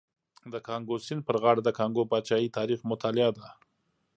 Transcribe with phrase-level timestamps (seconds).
[0.53, 3.47] د کانګو سیند پر غاړه د کانګو پاچاهۍ تاریخ مطالعه ده.